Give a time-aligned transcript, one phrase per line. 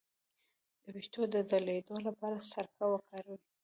[0.83, 3.39] د ویښتو د ځلیدو لپاره سرکه وکاروئ